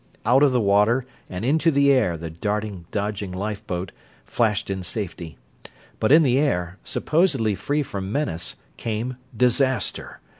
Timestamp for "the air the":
1.69-2.31